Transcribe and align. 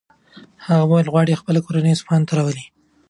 هغه 0.65 0.81
به 0.87 0.91
ویل 0.97 1.05
چې 1.07 1.11
غواړي 1.13 1.39
خپله 1.41 1.59
کورنۍ 1.65 1.91
اصفهان 1.93 2.21
ته 2.27 2.33
راولي. 2.37 2.65